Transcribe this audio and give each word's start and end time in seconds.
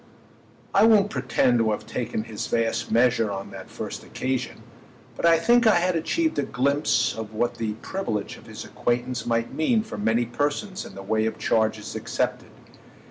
I 0.73 0.83
won't 0.85 1.11
pretend 1.11 1.59
to 1.59 1.69
have 1.69 1.85
taken 1.85 2.23
his 2.23 2.47
vast 2.47 2.89
measure 2.91 3.29
on 3.29 3.51
that 3.51 3.69
first 3.69 4.03
occasion, 4.03 4.63
but 5.15 5.27
I 5.27 5.37
think 5.37 5.67
I 5.67 5.75
had 5.75 5.95
achieved 5.95 6.39
a 6.39 6.41
glimpse 6.41 7.13
of 7.15 7.35
what 7.35 7.59
the 7.59 7.73
privilege 7.83 8.35
of 8.35 8.47
his 8.47 8.65
acquaintance 8.65 9.27
might 9.27 9.53
mean 9.53 9.83
for 9.83 9.99
many 9.99 10.25
persons 10.25 10.87
in 10.87 10.95
the 10.95 11.03
way 11.03 11.27
of 11.27 11.37
charges 11.37 11.93
accepted. 11.95 12.49